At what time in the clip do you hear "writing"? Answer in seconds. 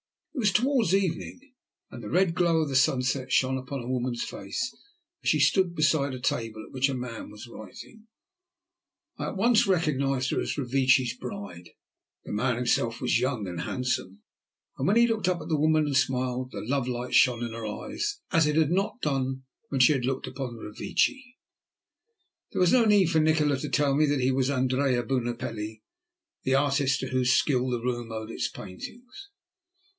7.45-8.07